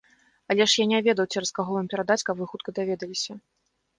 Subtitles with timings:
[0.53, 3.33] Але ж я не ведаў, цераз каго вам перадаць, каб хутка вы даведаліся.